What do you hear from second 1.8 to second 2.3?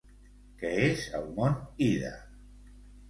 Ida?